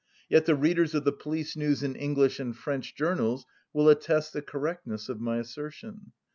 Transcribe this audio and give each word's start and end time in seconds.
Yet 0.29 0.47
the 0.47 0.55
readers 0.55 0.95
of 0.95 1.03
the 1.03 1.11
police 1.11 1.55
news 1.55 1.83
in 1.83 1.95
English 1.95 2.39
and 2.39 2.57
French 2.57 2.95
journals 2.95 3.45
will 3.71 3.87
attest 3.87 4.33
the 4.33 4.41
correctness 4.41 5.09
of 5.09 5.21
my 5.21 5.37
assertion. 5.37 6.13